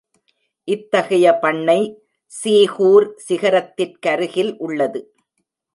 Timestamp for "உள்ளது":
4.57-5.01